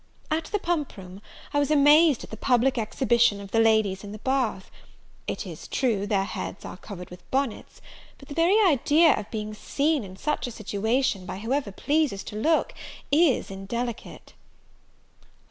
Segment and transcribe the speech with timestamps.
[0.31, 1.21] At the pump room,
[1.53, 4.71] I was amazed at the public exhibition of the ladies in the bath;
[5.27, 7.81] it is true, their heads are covered with bonnets;
[8.17, 12.35] but the very idea of being seen, in such a situation, by whoever pleases to
[12.35, 12.73] look,
[13.11, 14.33] is indelicate.